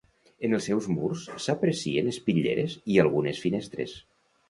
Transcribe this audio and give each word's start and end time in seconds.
En 0.47 0.55
els 0.57 0.65
seus 0.69 0.87
murs 0.93 1.27
s'aprecien 1.45 2.11
espitlleres 2.15 2.81
i 2.97 3.01
algunes 3.07 3.47
finestres. 3.49 3.99